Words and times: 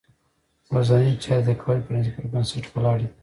ورځنۍ 0.71 1.13
چارې 1.23 1.43
د 1.47 1.49
قواعدو 1.59 2.13
په 2.15 2.21
بنسټ 2.31 2.65
ولاړې 2.71 3.05
دي. 3.09 3.09